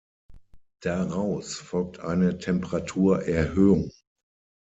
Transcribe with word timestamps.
Daraus 0.81 1.53
folgt 1.57 1.99
eine 1.99 2.39
Temperaturerhöhung. 2.39 3.91